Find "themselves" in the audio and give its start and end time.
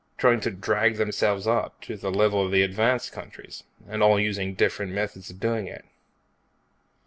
0.95-1.45